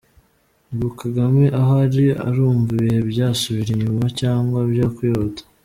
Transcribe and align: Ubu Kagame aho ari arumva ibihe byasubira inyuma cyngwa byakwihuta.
Ubu 0.73 0.87
Kagame 0.99 1.43
aho 1.59 1.71
ari 1.85 2.05
arumva 2.27 2.69
ibihe 2.77 2.99
byasubira 3.11 3.69
inyuma 3.75 4.05
cyngwa 4.17 4.59
byakwihuta. 4.71 5.41